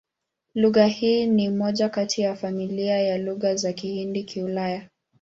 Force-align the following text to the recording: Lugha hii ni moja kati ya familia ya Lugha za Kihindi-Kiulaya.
Lugha 0.55 0.85
hii 0.87 1.25
ni 1.27 1.49
moja 1.49 1.89
kati 1.89 2.21
ya 2.21 2.35
familia 2.35 2.99
ya 2.99 3.17
Lugha 3.17 3.55
za 3.55 3.73
Kihindi-Kiulaya. 3.73 4.89